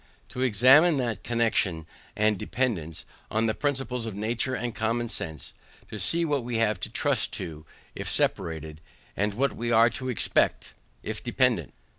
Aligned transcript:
To 0.29 0.41
examine 0.41 0.97
that 0.97 1.21
connexion 1.23 1.85
and 2.15 2.35
dependance, 2.35 3.05
on 3.29 3.45
the 3.45 3.53
principles 3.53 4.07
of 4.07 4.15
nature 4.15 4.55
and 4.55 4.73
common 4.73 5.09
sense, 5.09 5.53
to 5.91 5.99
see 5.99 6.25
what 6.25 6.43
we 6.43 6.55
have 6.57 6.79
to 6.79 6.89
trust 6.89 7.33
to, 7.33 7.67
if 7.93 8.09
separated, 8.09 8.81
and 9.15 9.35
what 9.35 9.55
we 9.55 9.71
are 9.71 9.91
to 9.91 10.09
expect, 10.09 10.73
if 11.03 11.23
dependant. 11.23 11.75